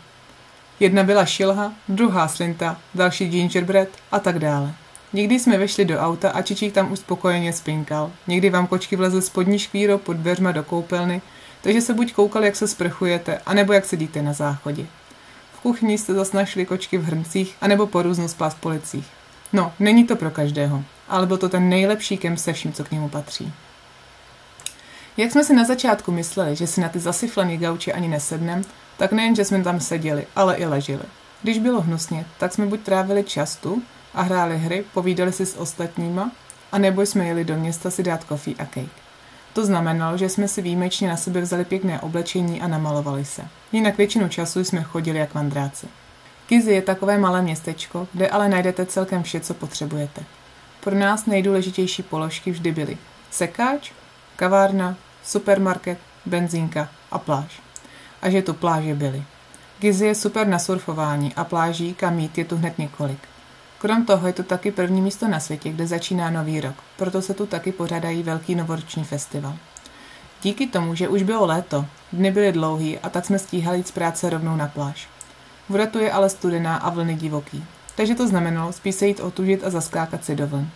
Jedna 0.80 1.02
byla 1.02 1.24
šilha, 1.24 1.72
druhá 1.88 2.28
slinta, 2.28 2.80
další 2.94 3.28
gingerbread 3.28 3.88
a 4.12 4.18
tak 4.18 4.38
dále. 4.38 4.74
Někdy 5.12 5.38
jsme 5.38 5.58
vešli 5.58 5.84
do 5.84 5.98
auta 5.98 6.30
a 6.30 6.42
Čičík 6.42 6.74
tam 6.74 6.92
uspokojeně 6.92 7.52
spinkal. 7.52 8.10
Někdy 8.26 8.50
vám 8.50 8.66
kočky 8.66 8.96
vlezly 8.96 9.22
spodní 9.22 9.58
škvíro 9.58 9.98
pod 9.98 10.16
dveřma 10.16 10.52
do 10.52 10.62
koupelny, 10.62 11.22
takže 11.62 11.80
se 11.80 11.94
buď 11.94 12.12
koukali, 12.12 12.46
jak 12.46 12.56
se 12.56 12.68
sprchujete, 12.68 13.40
anebo 13.46 13.72
jak 13.72 13.84
sedíte 13.84 14.22
na 14.22 14.32
záchodě. 14.32 14.86
V 15.54 15.60
kuchyni 15.60 15.98
jste 15.98 16.14
zas 16.14 16.32
našli 16.32 16.66
kočky 16.66 16.98
v 16.98 17.04
hrncích, 17.04 17.56
anebo 17.60 17.86
po 17.86 18.02
různou 18.02 18.28
spás 18.28 18.54
policích. 18.54 19.06
No, 19.52 19.72
není 19.78 20.04
to 20.04 20.16
pro 20.16 20.30
každého, 20.30 20.84
ale 21.08 21.26
byl 21.26 21.36
to 21.36 21.48
ten 21.48 21.68
nejlepší 21.68 22.18
kem 22.18 22.36
se 22.36 22.52
vším, 22.52 22.72
co 22.72 22.84
k 22.84 22.90
němu 22.90 23.08
patří. 23.08 23.52
Jak 25.16 25.32
jsme 25.32 25.44
si 25.44 25.54
na 25.54 25.64
začátku 25.64 26.12
mysleli, 26.12 26.56
že 26.56 26.66
si 26.66 26.80
na 26.80 26.88
ty 26.88 27.00
zasyflené 27.00 27.56
gauče 27.56 27.92
ani 27.92 28.08
nesednem, 28.08 28.62
tak 28.96 29.12
nejen, 29.12 29.36
že 29.36 29.44
jsme 29.44 29.62
tam 29.62 29.80
seděli, 29.80 30.26
ale 30.36 30.56
i 30.56 30.66
leželi. 30.66 31.04
Když 31.42 31.58
bylo 31.58 31.80
hnusně, 31.80 32.26
tak 32.38 32.52
jsme 32.52 32.66
buď 32.66 32.80
trávili 32.80 33.24
čas 33.24 33.56
tu 33.56 33.82
a 34.14 34.22
hráli 34.22 34.58
hry, 34.58 34.84
povídali 34.94 35.32
si 35.32 35.46
s 35.46 35.58
ostatníma, 35.58 36.30
a 36.72 36.78
nebo 36.78 37.02
jsme 37.02 37.26
jeli 37.26 37.44
do 37.44 37.56
města 37.56 37.90
si 37.90 38.02
dát 38.02 38.24
kofí 38.24 38.56
a 38.58 38.64
cake. 38.64 39.04
To 39.52 39.66
znamenalo, 39.66 40.18
že 40.18 40.28
jsme 40.28 40.48
si 40.48 40.62
výjimečně 40.62 41.08
na 41.08 41.16
sebe 41.16 41.40
vzali 41.40 41.64
pěkné 41.64 42.00
oblečení 42.00 42.62
a 42.62 42.68
namalovali 42.68 43.24
se. 43.24 43.42
Jinak 43.72 43.98
většinu 43.98 44.28
času 44.28 44.64
jsme 44.64 44.82
chodili 44.82 45.18
jak 45.18 45.34
vandráci. 45.34 45.86
Kizy 46.46 46.72
je 46.72 46.82
takové 46.82 47.18
malé 47.18 47.42
městečko, 47.42 48.08
kde 48.12 48.28
ale 48.28 48.48
najdete 48.48 48.86
celkem 48.86 49.22
vše, 49.22 49.40
co 49.40 49.54
potřebujete. 49.54 50.22
Pro 50.80 50.94
nás 50.94 51.26
nejdůležitější 51.26 52.02
položky 52.02 52.50
vždy 52.50 52.72
byly 52.72 52.98
sekáč, 53.30 53.92
kavárna, 54.36 54.96
supermarket, 55.24 55.98
benzínka 56.26 56.88
a 57.10 57.18
pláž. 57.18 57.63
A 58.24 58.30
že 58.30 58.42
tu 58.42 58.54
pláže 58.54 58.94
byly. 58.94 59.24
Gizy 59.80 60.06
je 60.06 60.14
super 60.14 60.46
na 60.46 60.58
surfování 60.58 61.34
a 61.34 61.44
pláží, 61.44 61.94
kam 61.94 62.18
jít, 62.18 62.38
je 62.38 62.44
tu 62.44 62.56
hned 62.56 62.78
několik. 62.78 63.18
Krom 63.78 64.04
toho 64.04 64.26
je 64.26 64.32
to 64.32 64.42
taky 64.42 64.72
první 64.72 65.02
místo 65.02 65.28
na 65.28 65.40
světě, 65.40 65.70
kde 65.70 65.86
začíná 65.86 66.30
nový 66.30 66.60
rok, 66.60 66.74
proto 66.96 67.22
se 67.22 67.34
tu 67.34 67.46
taky 67.46 67.72
pořádají 67.72 68.22
velký 68.22 68.54
novoroční 68.54 69.04
festival. 69.04 69.56
Díky 70.42 70.66
tomu, 70.66 70.94
že 70.94 71.08
už 71.08 71.22
bylo 71.22 71.46
léto, 71.46 71.86
dny 72.12 72.30
byly 72.30 72.52
dlouhý 72.52 72.98
a 72.98 73.10
tak 73.10 73.24
jsme 73.24 73.38
stíhali 73.38 73.78
jít 73.78 73.88
z 73.88 73.92
práce 73.92 74.30
rovnou 74.30 74.56
na 74.56 74.68
pláž. 74.68 75.08
Voda 75.68 75.86
tu 75.86 75.98
je 75.98 76.12
ale 76.12 76.30
studená 76.30 76.76
a 76.76 76.90
vlny 76.90 77.14
divoký, 77.14 77.64
takže 77.94 78.14
to 78.14 78.28
znamenalo 78.28 78.72
spíš 78.72 78.94
se 78.94 79.06
jít 79.06 79.20
otužit 79.20 79.64
a 79.64 79.70
zaskákat 79.70 80.24
si 80.24 80.36
do 80.36 80.46
vln. 80.46 80.68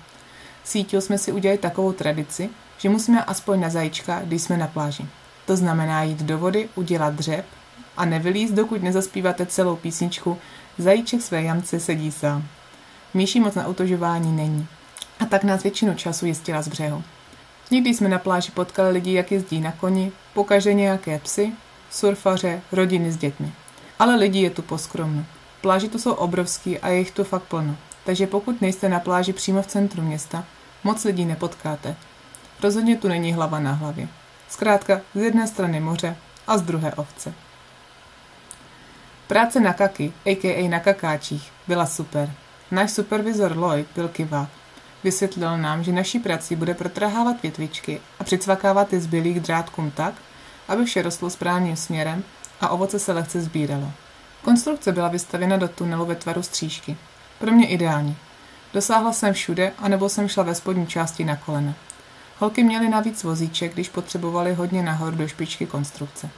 Sítil 0.64 1.00
jsme 1.00 1.18
si 1.18 1.32
udělali 1.32 1.58
takovou 1.58 1.92
tradici, 1.92 2.50
že 2.78 2.88
musíme 2.88 3.24
aspoň 3.24 3.60
na 3.60 3.68
zajíčka, 3.68 4.20
když 4.24 4.42
jsme 4.42 4.56
na 4.56 4.66
pláži. 4.66 5.06
To 5.48 5.56
znamená 5.56 6.02
jít 6.02 6.22
do 6.22 6.38
vody, 6.38 6.68
udělat 6.74 7.14
dřep 7.14 7.44
a 7.96 8.04
nevylíst, 8.04 8.54
dokud 8.54 8.82
nezaspíváte 8.82 9.46
celou 9.46 9.76
písničku 9.76 10.38
Zajíček 10.78 11.22
své 11.22 11.42
jamce 11.42 11.80
sedí 11.80 12.12
sám. 12.12 12.44
Míší 13.14 13.40
moc 13.40 13.54
na 13.54 13.66
utožování 13.66 14.32
není. 14.32 14.66
A 15.20 15.24
tak 15.24 15.44
nás 15.44 15.62
většinu 15.62 15.94
času 15.94 16.26
jistila 16.26 16.62
z 16.62 16.68
břehu. 16.68 17.02
Někdy 17.70 17.94
jsme 17.94 18.08
na 18.08 18.18
pláži 18.18 18.50
potkali 18.50 18.90
lidi, 18.90 19.12
jak 19.12 19.32
jezdí 19.32 19.60
na 19.60 19.72
koni, 19.72 20.12
pokaže 20.34 20.74
nějaké 20.74 21.18
psy, 21.18 21.52
surfaře, 21.90 22.62
rodiny 22.72 23.12
s 23.12 23.16
dětmi. 23.16 23.52
Ale 23.98 24.16
lidi 24.16 24.40
je 24.40 24.50
tu 24.50 24.62
poskromno. 24.62 25.24
Pláže 25.60 25.88
tu 25.88 25.98
jsou 25.98 26.12
obrovský 26.12 26.78
a 26.78 26.88
je 26.88 26.98
jich 26.98 27.10
tu 27.10 27.24
fakt 27.24 27.42
plno. 27.42 27.76
Takže 28.04 28.26
pokud 28.26 28.60
nejste 28.60 28.88
na 28.88 29.00
pláži 29.00 29.32
přímo 29.32 29.62
v 29.62 29.66
centru 29.66 30.02
města, 30.02 30.44
moc 30.84 31.04
lidí 31.04 31.24
nepotkáte. 31.24 31.96
Rozhodně 32.62 32.96
tu 32.96 33.08
není 33.08 33.32
hlava 33.32 33.60
na 33.60 33.72
hlavě. 33.72 34.08
Zkrátka 34.48 35.00
z 35.14 35.22
jedné 35.22 35.46
strany 35.46 35.80
moře 35.80 36.16
a 36.46 36.58
z 36.58 36.62
druhé 36.62 36.94
ovce. 36.94 37.34
Práce 39.26 39.60
na 39.60 39.72
kaky, 39.72 40.12
a.k.a. 40.26 40.68
na 40.68 40.80
kakáčích, 40.80 41.52
byla 41.66 41.86
super. 41.86 42.32
Náš 42.70 42.90
supervizor 42.90 43.56
Lloyd 43.56 43.86
byl 43.94 44.08
kivák. 44.08 44.48
Vysvětlil 45.04 45.58
nám, 45.58 45.84
že 45.84 45.92
naší 45.92 46.18
prací 46.18 46.56
bude 46.56 46.74
protrhávat 46.74 47.42
větvičky 47.42 48.00
a 48.20 48.24
přicvakávat 48.24 48.92
je 48.92 49.00
zbylých 49.00 49.40
drátkům 49.40 49.90
tak, 49.90 50.14
aby 50.68 50.84
vše 50.84 51.02
rostlo 51.02 51.30
správným 51.30 51.76
směrem 51.76 52.24
a 52.60 52.68
ovoce 52.68 52.98
se 52.98 53.12
lehce 53.12 53.40
sbíralo. 53.40 53.92
Konstrukce 54.42 54.92
byla 54.92 55.08
vystavěna 55.08 55.56
do 55.56 55.68
tunelu 55.68 56.06
ve 56.06 56.14
tvaru 56.14 56.42
střížky. 56.42 56.96
Pro 57.38 57.52
mě 57.52 57.68
ideální. 57.68 58.16
Dosáhla 58.74 59.12
jsem 59.12 59.34
všude, 59.34 59.72
anebo 59.78 60.08
jsem 60.08 60.28
šla 60.28 60.42
ve 60.42 60.54
spodní 60.54 60.86
části 60.86 61.24
na 61.24 61.36
kolena. 61.36 61.74
Holky 62.38 62.64
měly 62.64 62.88
navíc 62.88 63.24
vozíček, 63.24 63.74
když 63.74 63.88
potřebovali 63.88 64.54
hodně 64.54 64.82
nahoru 64.82 65.16
do 65.16 65.28
špičky 65.28 65.66
konstrukce. 65.66 66.30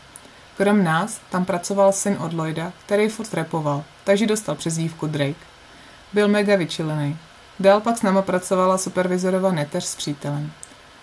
Krom 0.56 0.84
nás 0.84 1.20
tam 1.30 1.44
pracoval 1.44 1.92
syn 1.92 2.16
od 2.20 2.32
Lloyda, 2.32 2.72
který 2.86 3.08
furt 3.08 3.34
repoval, 3.34 3.84
takže 4.04 4.26
dostal 4.26 4.54
přezdívku 4.54 5.06
Drake. 5.06 5.46
Byl 6.12 6.28
mega 6.28 6.56
vyčilený. 6.56 7.18
Dál 7.60 7.80
pak 7.80 7.98
s 7.98 8.02
náma 8.02 8.22
pracovala 8.22 8.78
supervizorová 8.78 9.52
neteř 9.52 9.84
s 9.84 9.96
přítelem. 9.96 10.52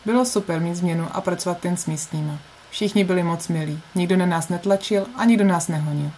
Bylo 0.06 0.26
super 0.26 0.62
mít 0.62 0.76
změnu 0.76 1.08
a 1.12 1.22
pracovat 1.22 1.58
ten 1.58 1.78
s 1.78 1.86
místníma. 1.86 2.40
Všichni 2.70 3.04
byli 3.04 3.24
moc 3.24 3.48
milí, 3.48 3.82
nikdo 3.96 4.18
na 4.18 4.26
nás 4.26 4.50
netlačil 4.50 5.06
a 5.16 5.26
nikdo 5.26 5.44
nás 5.44 5.68
nehonil. 5.68 6.12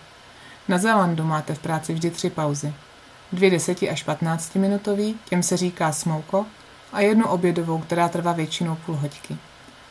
Na 0.68 0.78
Zélandu 0.78 1.24
máte 1.24 1.54
v 1.54 1.60
práci 1.60 1.94
vždy 1.94 2.12
tři 2.12 2.30
pauzy. 2.30 2.74
Dvě 3.32 3.50
deseti 3.50 3.90
až 3.90 4.04
15 4.04 4.56
minutový, 4.56 5.20
těm 5.30 5.44
se 5.44 5.58
říká 5.58 5.92
smouko, 5.92 6.46
a 6.94 7.02
jednu 7.02 7.28
obědovou, 7.28 7.78
která 7.78 8.10
trvá 8.10 8.34
většinou 8.34 8.78
půl 8.86 8.96
hoďky. 8.96 9.38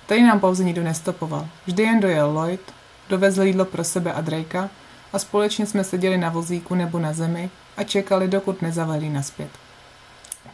Tady 0.06 0.22
nám 0.22 0.40
pauze 0.40 0.64
nikdo 0.64 0.82
nestopoval. 0.82 1.48
Vždy 1.66 1.82
jen 1.82 2.00
dojel 2.00 2.32
Lloyd, 2.32 2.60
dovezl 3.08 3.42
jídlo 3.42 3.64
pro 3.64 3.84
sebe 3.84 4.12
a 4.12 4.20
Drakea 4.20 4.68
a 5.12 5.18
společně 5.18 5.66
jsme 5.66 5.84
seděli 5.84 6.18
na 6.18 6.30
vozíku 6.30 6.74
nebo 6.74 6.98
na 6.98 7.12
zemi 7.12 7.50
a 7.76 7.82
čekali, 7.84 8.28
dokud 8.28 8.62
nezavelí 8.62 9.10
naspět. 9.10 9.50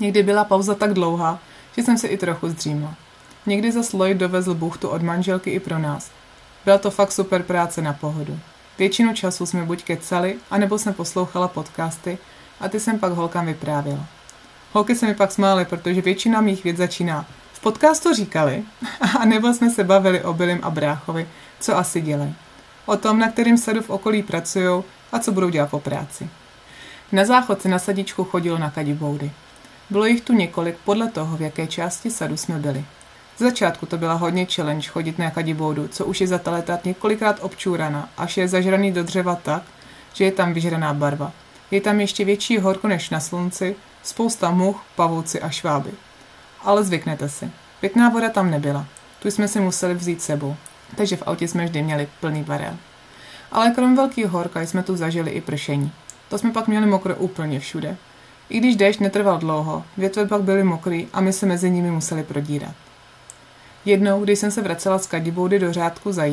Někdy 0.00 0.22
byla 0.22 0.44
pauza 0.44 0.74
tak 0.74 0.94
dlouhá, 0.94 1.38
že 1.76 1.82
jsem 1.82 1.98
se 1.98 2.08
i 2.08 2.16
trochu 2.16 2.48
zdřímla. 2.48 2.94
Někdy 3.46 3.72
za 3.72 3.80
Lloyd 3.92 4.16
dovezl 4.16 4.54
buchtu 4.54 4.88
od 4.88 5.02
manželky 5.02 5.50
i 5.50 5.60
pro 5.60 5.78
nás. 5.78 6.10
Byla 6.64 6.78
to 6.78 6.90
fakt 6.90 7.12
super 7.12 7.42
práce 7.42 7.82
na 7.82 7.92
pohodu. 7.92 8.38
Většinu 8.78 9.14
času 9.14 9.46
jsme 9.46 9.64
buď 9.64 9.84
kecali, 9.84 10.36
anebo 10.50 10.78
jsem 10.78 10.94
poslouchala 10.94 11.48
podcasty 11.48 12.18
a 12.60 12.68
ty 12.68 12.80
jsem 12.80 12.98
pak 12.98 13.12
holkám 13.12 13.46
vyprávěla. 13.46 14.06
Holky 14.74 14.94
se 14.94 15.06
mi 15.06 15.14
pak 15.14 15.32
smály, 15.32 15.64
protože 15.64 16.00
většina 16.00 16.40
mých 16.40 16.64
věd 16.64 16.76
začíná. 16.76 17.26
V 17.52 17.60
podcastu 17.60 18.14
říkali, 18.14 18.62
a 19.20 19.24
nebo 19.24 19.54
jsme 19.54 19.70
se 19.70 19.84
bavili 19.84 20.24
o 20.24 20.34
Bilim 20.34 20.60
a 20.62 20.70
bráchovi, 20.70 21.28
co 21.60 21.76
asi 21.76 22.00
dělají. 22.00 22.34
O 22.86 22.96
tom, 22.96 23.18
na 23.18 23.30
kterým 23.30 23.58
sadu 23.58 23.82
v 23.82 23.90
okolí 23.90 24.22
pracují 24.22 24.84
a 25.12 25.18
co 25.18 25.32
budou 25.32 25.48
dělat 25.48 25.70
po 25.70 25.80
práci. 25.80 26.28
Na 27.12 27.24
záchod 27.24 27.62
se 27.62 27.68
na 27.68 27.78
sadičku 27.78 28.24
chodilo 28.24 28.58
na 28.58 28.70
kadiboudy. 28.70 29.30
Bylo 29.90 30.06
jich 30.06 30.20
tu 30.20 30.32
několik 30.32 30.76
podle 30.84 31.08
toho, 31.08 31.36
v 31.36 31.42
jaké 31.42 31.66
části 31.66 32.10
sadu 32.10 32.36
jsme 32.36 32.58
byli. 32.58 32.84
Z 33.36 33.40
začátku 33.40 33.86
to 33.86 33.98
byla 33.98 34.14
hodně 34.14 34.46
challenge 34.46 34.88
chodit 34.88 35.18
na 35.18 35.30
kadiboudu, 35.30 35.88
co 35.88 36.04
už 36.04 36.20
je 36.20 36.26
za 36.26 36.38
ta 36.38 36.50
leta 36.50 36.78
několikrát 36.84 37.38
občúrana, 37.40 38.08
až 38.16 38.36
je 38.36 38.48
zažraný 38.48 38.92
do 38.92 39.02
dřeva 39.02 39.34
tak, 39.34 39.62
že 40.12 40.24
je 40.24 40.32
tam 40.32 40.52
vyžraná 40.52 40.94
barva. 40.94 41.32
Je 41.70 41.80
tam 41.80 42.00
ještě 42.00 42.24
větší 42.24 42.58
horko 42.58 42.88
než 42.88 43.10
na 43.10 43.20
slunci, 43.20 43.76
spousta 44.04 44.50
much, 44.50 44.76
pavouci 44.96 45.40
a 45.40 45.50
šváby. 45.50 45.90
Ale 46.62 46.84
zvyknete 46.84 47.28
si. 47.28 47.50
Pěkná 47.80 48.08
voda 48.08 48.28
tam 48.28 48.50
nebyla. 48.50 48.86
Tu 49.22 49.30
jsme 49.30 49.48
si 49.48 49.60
museli 49.60 49.94
vzít 49.94 50.22
sebou, 50.22 50.56
takže 50.96 51.16
v 51.16 51.22
autě 51.26 51.48
jsme 51.48 51.64
vždy 51.64 51.82
měli 51.82 52.08
plný 52.20 52.42
barel. 52.42 52.76
Ale 53.52 53.70
krom 53.70 53.96
velkého 53.96 54.30
horka 54.30 54.60
jsme 54.60 54.82
tu 54.82 54.96
zažili 54.96 55.30
i 55.30 55.40
pršení. 55.40 55.92
To 56.28 56.38
jsme 56.38 56.52
pak 56.52 56.68
měli 56.68 56.86
mokré 56.86 57.14
úplně 57.14 57.60
všude. 57.60 57.96
I 58.48 58.58
když 58.58 58.76
déšť 58.76 59.00
netrval 59.00 59.38
dlouho, 59.38 59.84
větve 59.96 60.26
pak 60.26 60.42
byly 60.42 60.64
mokrý 60.64 61.08
a 61.12 61.20
my 61.20 61.32
se 61.32 61.46
mezi 61.46 61.70
nimi 61.70 61.90
museli 61.90 62.22
prodírat. 62.22 62.74
Jednou, 63.84 64.24
když 64.24 64.38
jsem 64.38 64.50
se 64.50 64.62
vracela 64.62 64.98
z 64.98 65.06
kadiboudy 65.06 65.58
do 65.58 65.72
řádku 65.72 66.12
za 66.12 66.24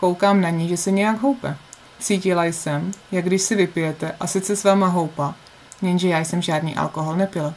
koukám 0.00 0.40
na 0.40 0.50
ní, 0.50 0.68
že 0.68 0.76
se 0.76 0.90
nějak 0.90 1.20
houpe. 1.20 1.56
Cítila 2.00 2.44
jsem, 2.44 2.92
jak 3.12 3.24
když 3.24 3.42
si 3.42 3.54
vypijete 3.54 4.14
a 4.20 4.26
sice 4.26 4.56
s 4.56 4.64
váma 4.64 4.86
houpa, 4.86 5.34
jenže 5.82 6.08
já 6.08 6.18
jsem 6.18 6.42
žádný 6.42 6.76
alkohol 6.76 7.16
nepila. 7.16 7.54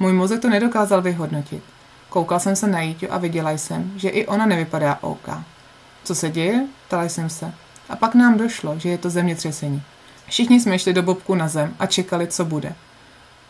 Můj 0.00 0.12
mozek 0.12 0.40
to 0.40 0.48
nedokázal 0.48 1.02
vyhodnotit. 1.02 1.62
Koukal 2.08 2.40
jsem 2.40 2.56
se 2.56 2.66
na 2.66 2.80
Jíťu 2.80 3.06
a 3.10 3.18
viděla 3.18 3.50
jsem, 3.50 3.92
že 3.96 4.08
i 4.08 4.26
ona 4.26 4.46
nevypadá 4.46 4.98
OK. 5.00 5.28
Co 6.04 6.14
se 6.14 6.30
děje? 6.30 6.66
Ptala 6.86 7.04
jsem 7.04 7.30
se. 7.30 7.52
A 7.88 7.96
pak 7.96 8.14
nám 8.14 8.38
došlo, 8.38 8.78
že 8.78 8.88
je 8.88 8.98
to 8.98 9.10
zemětřesení. 9.10 9.82
Všichni 10.26 10.60
jsme 10.60 10.78
šli 10.78 10.92
do 10.92 11.02
bobku 11.02 11.34
na 11.34 11.48
zem 11.48 11.74
a 11.78 11.86
čekali, 11.86 12.26
co 12.26 12.44
bude. 12.44 12.74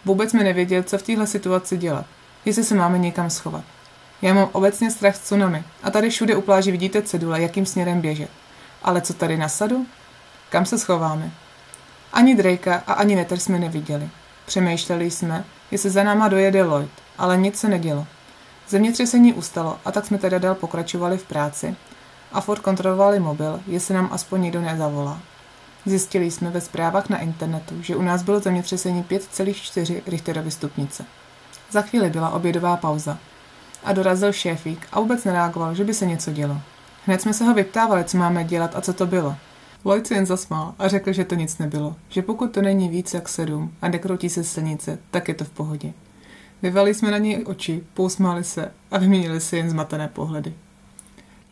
Vůbec 0.05 0.33
mi 0.33 0.45
nevěděl, 0.45 0.83
co 0.83 0.99
v 0.99 1.03
téhle 1.03 1.27
situaci 1.27 1.77
dělat. 1.77 2.07
Jestli 2.45 2.65
se 2.65 2.75
máme 2.75 2.99
někam 2.99 3.31
schovat. 3.31 3.65
Já 4.23 4.35
mám 4.35 4.49
obecně 4.53 4.91
strach 4.91 5.17
z 5.17 5.21
tsunami 5.21 5.65
a 5.83 5.91
tady 5.91 6.11
všude 6.11 6.37
u 6.37 6.41
pláži 6.41 6.71
vidíte 6.71 7.03
cedule, 7.03 7.43
jakým 7.43 7.67
směrem 7.67 8.01
běžet. 8.01 8.31
Ale 8.83 9.01
co 9.01 9.15
tady 9.15 9.37
na 9.37 9.49
sadu? 9.49 9.87
Kam 10.51 10.67
se 10.67 10.79
schováme? 10.79 11.31
Ani 12.15 12.35
Drakea 12.35 12.83
a 12.87 12.93
ani 12.93 13.17
Nether 13.17 13.39
jsme 13.39 13.59
neviděli. 13.59 14.11
Přemýšleli 14.47 15.11
jsme, 15.11 15.45
jestli 15.71 15.91
za 15.91 16.03
náma 16.03 16.29
dojede 16.29 16.63
Lloyd, 16.63 16.91
ale 17.19 17.37
nic 17.37 17.59
se 17.59 17.69
nedělo. 17.69 18.07
Zemětřesení 18.69 19.33
ustalo 19.33 19.79
a 19.85 19.93
tak 19.93 20.07
jsme 20.07 20.19
teda 20.19 20.39
dál 20.39 20.55
pokračovali 20.55 21.19
v 21.19 21.27
práci 21.27 21.77
a 22.33 22.41
Ford 22.41 22.63
kontrolovali 22.63 23.21
mobil, 23.21 23.61
jestli 23.67 23.95
nám 23.95 24.09
aspoň 24.13 24.43
někdo 24.43 24.61
nezavolá. 24.61 25.21
Zjistili 25.87 26.31
jsme 26.31 26.51
ve 26.51 26.61
zprávách 26.61 27.09
na 27.09 27.19
internetu, 27.19 27.83
že 27.83 27.97
u 27.97 28.03
nás 28.03 28.23
bylo 28.23 28.41
zemětřesení 28.41 29.03
5,4 29.03 30.03
Richterovy 30.07 30.51
stupnice. 30.51 31.05
Za 31.71 31.83
chvíli 31.83 32.11
byla 32.11 32.31
obědová 32.31 32.77
pauza 32.77 33.19
a 33.85 33.93
dorazil 33.93 34.33
šéfík 34.33 34.87
a 34.93 35.01
vůbec 35.01 35.25
nereagoval, 35.25 35.75
že 35.75 35.85
by 35.85 35.95
se 35.95 36.07
něco 36.07 36.33
dělo. 36.33 36.61
Hned 37.07 37.23
jsme 37.23 37.35
se 37.35 37.45
ho 37.45 37.55
vyptávali, 37.55 38.05
co 38.05 38.17
máme 38.17 38.45
dělat 38.45 38.77
a 38.77 38.81
co 38.81 38.93
to 38.93 39.07
bylo. 39.07 39.37
Lloyd 39.85 40.07
si 40.07 40.15
jen 40.15 40.27
zasmál 40.27 40.75
a 40.79 40.89
řekl, 40.89 41.13
že 41.13 41.25
to 41.25 41.35
nic 41.35 41.59
nebylo, 41.59 41.97
že 42.09 42.23
pokud 42.23 42.53
to 42.53 42.63
není 42.63 42.89
víc 42.89 43.15
jak 43.15 43.29
sedm 43.29 43.73
a 43.83 43.89
nekroutí 43.89 44.29
se 44.29 44.45
silnice, 44.45 44.99
tak 45.11 45.29
je 45.29 45.35
to 45.35 45.45
v 45.45 45.51
pohodě. 45.51 45.93
Vyvali 46.63 46.95
jsme 46.95 47.11
na 47.11 47.19
něj 47.19 47.45
oči, 47.47 47.85
pousmáli 47.95 48.45
se 48.45 48.73
a 48.91 48.99
vyměnili 48.99 49.41
si 49.41 49.57
jen 49.57 49.71
zmatené 49.71 50.09
pohledy. 50.09 50.55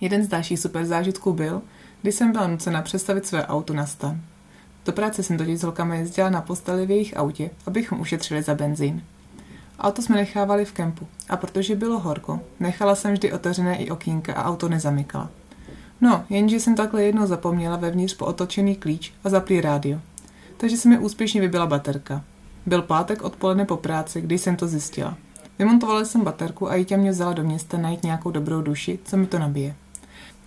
Jeden 0.01 0.25
z 0.25 0.29
dalších 0.29 0.61
super 0.61 0.85
zážitků 0.85 1.33
byl, 1.33 1.62
když 2.03 2.15
jsem 2.15 2.33
byla 2.33 2.47
nucena 2.47 2.83
přestavit 2.83 3.27
své 3.27 3.47
auto 3.47 3.75
na 3.75 3.87
stan. 3.87 4.21
Do 4.87 4.93
práce 4.93 5.23
jsem 5.23 5.39
totiž 5.39 5.61
s 5.61 5.62
holkami 5.62 5.99
jezdila 5.99 6.31
na 6.31 6.41
posteli 6.41 6.87
v 6.87 6.91
jejich 6.91 7.17
autě, 7.17 7.51
abychom 7.67 8.01
ušetřili 8.01 8.43
za 8.43 8.55
benzín. 8.55 9.03
Auto 9.79 10.03
jsme 10.03 10.17
nechávali 10.17 10.65
v 10.65 10.73
kempu 10.73 11.07
a 11.29 11.37
protože 11.37 11.77
bylo 11.77 11.99
horko, 11.99 12.41
nechala 12.61 12.95
jsem 12.95 13.12
vždy 13.12 13.33
otevřené 13.33 13.77
i 13.77 13.91
okýnka 13.91 14.35
a 14.35 14.45
auto 14.45 14.69
nezamykala. 14.69 15.31
No, 16.02 16.25
jenže 16.30 16.61
jsem 16.61 16.75
takhle 16.75 17.02
jednou 17.02 17.26
zapomněla 17.26 17.76
vevnitř 17.76 18.14
po 18.14 18.26
otočený 18.26 18.76
klíč 18.76 19.12
a 19.25 19.28
zaplý 19.28 19.61
rádio. 19.61 20.00
Takže 20.56 20.76
se 20.76 20.88
mi 20.88 20.99
úspěšně 20.99 21.40
vybila 21.40 21.66
baterka. 21.66 22.25
Byl 22.66 22.82
pátek 22.82 23.23
odpoledne 23.23 23.64
po 23.64 23.76
práci, 23.76 24.21
když 24.21 24.40
jsem 24.40 24.56
to 24.56 24.68
zjistila. 24.68 25.16
Vymontovala 25.59 26.04
jsem 26.04 26.25
baterku 26.25 26.71
a 26.71 26.75
Jítě 26.75 26.97
mě 26.97 27.11
vzala 27.11 27.32
do 27.32 27.44
města 27.44 27.78
najít 27.78 28.02
nějakou 28.02 28.30
dobrou 28.30 28.62
duši, 28.62 28.99
co 29.04 29.16
mi 29.16 29.26
to 29.26 29.38
nabije. 29.38 29.75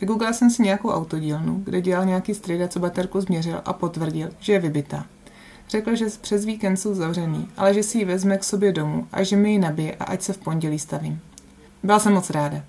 Vygooglila 0.02 0.34
jsem 0.34 0.50
si 0.50 0.64
nějakou 0.64 0.90
autodílnu, 0.90 1.62
kde 1.66 1.82
dělal 1.82 2.06
nějaký 2.06 2.34
strejda, 2.34 2.68
co 2.68 2.80
baterku 2.80 3.22
změřil 3.22 3.62
a 3.66 3.74
potvrdil, 3.74 4.30
že 4.40 4.54
je 4.54 4.60
vybitá. 4.60 5.06
Řekl, 5.70 5.96
že 5.96 6.06
přes 6.22 6.46
víkend 6.46 6.78
jsou 6.78 6.94
zavřený, 6.94 7.48
ale 7.58 7.74
že 7.74 7.84
si 7.84 7.98
ji 7.98 8.06
vezme 8.06 8.38
k 8.38 8.44
sobě 8.44 8.72
domů 8.72 9.08
a 9.12 9.24
že 9.24 9.36
mi 9.36 9.52
ji 9.52 9.60
nabije 9.60 9.96
a 9.96 10.04
ať 10.04 10.22
se 10.22 10.34
v 10.34 10.38
pondělí 10.38 10.80
stavím. 10.80 11.20
Byla 11.84 12.00
jsem 12.00 12.14
moc 12.14 12.30
ráda. 12.30 12.62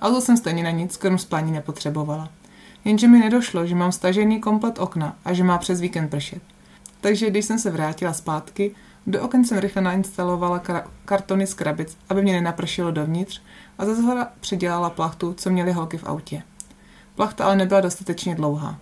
Auto 0.00 0.20
jsem 0.20 0.36
stejně 0.36 0.62
na 0.64 0.70
nic, 0.70 0.96
krom 0.96 1.18
spání 1.18 1.52
nepotřebovala. 1.52 2.28
Jenže 2.84 3.08
mi 3.08 3.18
nedošlo, 3.18 3.66
že 3.66 3.74
mám 3.74 3.92
stažený 3.92 4.40
komplet 4.40 4.78
okna 4.78 5.16
a 5.24 5.32
že 5.32 5.44
má 5.44 5.58
přes 5.58 5.80
víkend 5.80 6.08
pršet. 6.08 6.42
Takže 7.00 7.30
když 7.30 7.44
jsem 7.44 7.58
se 7.58 7.70
vrátila 7.70 8.12
zpátky, 8.12 8.74
do 9.06 9.22
oken 9.22 9.44
jsem 9.44 9.58
rychle 9.58 9.82
nainstalovala 9.82 10.62
kartony 11.04 11.46
z 11.46 11.54
krabic, 11.54 11.96
aby 12.08 12.22
mě 12.22 12.32
nenapršilo 12.32 12.90
dovnitř 12.90 13.42
a 13.78 13.84
ze 13.84 13.94
zhora 13.94 14.28
předělala 14.40 14.90
plachtu, 14.90 15.34
co 15.34 15.50
měly 15.50 15.72
holky 15.72 15.98
v 15.98 16.04
autě. 16.04 16.42
Plachta 17.14 17.44
ale 17.44 17.56
nebyla 17.56 17.80
dostatečně 17.80 18.34
dlouhá. 18.34 18.78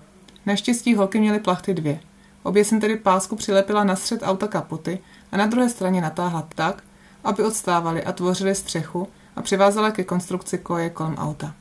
Naštěstí 0.47 0.95
holky 0.95 1.21
měly 1.21 1.41
plachty 1.41 1.75
dvě. 1.75 2.01
Obě 2.43 2.65
jsem 2.65 2.81
tedy 2.81 2.97
pásku 2.97 3.37
přilepila 3.37 3.85
na 3.85 3.97
střed 3.97 4.21
auta 4.23 4.49
kapoty 4.49 4.99
a 5.33 5.37
na 5.37 5.47
druhé 5.47 5.69
straně 5.69 6.01
natáhla 6.01 6.49
tak, 6.55 6.83
aby 7.25 7.43
odstávaly 7.43 8.05
a 8.05 8.13
tvořily 8.13 8.55
střechu 8.55 9.09
a 9.37 9.43
přivázala 9.43 9.91
ke 9.91 10.05
konstrukci 10.05 10.59
koje 10.59 10.91
kolem 10.91 11.15
auta. 11.15 11.55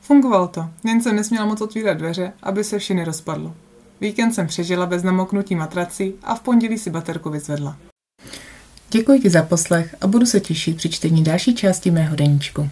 Fungovalo 0.00 0.48
to, 0.48 0.68
jen 0.84 1.02
jsem 1.02 1.16
nesměla 1.16 1.46
moc 1.46 1.60
otvírat 1.60 1.98
dveře, 1.98 2.32
aby 2.42 2.64
se 2.64 2.78
vše 2.78 2.94
nerozpadlo. 2.94 3.54
Víkend 4.00 4.32
jsem 4.32 4.46
přežila 4.46 4.86
bez 4.86 5.02
namoknutí 5.02 5.54
matrací 5.54 6.14
a 6.22 6.34
v 6.34 6.40
pondělí 6.40 6.78
si 6.78 6.90
baterku 6.90 7.30
vyzvedla. 7.30 7.76
Děkuji 8.90 9.20
ti 9.20 9.30
za 9.30 9.42
poslech 9.42 9.94
a 10.00 10.06
budu 10.06 10.26
se 10.26 10.40
těšit 10.40 10.76
při 10.76 10.88
čtení 10.88 11.24
další 11.24 11.54
části 11.54 11.90
mého 11.90 12.16
deníčku. 12.16 12.68